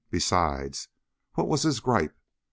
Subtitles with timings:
[0.09, 0.87] Besides,
[1.35, 2.17] what was his gripe?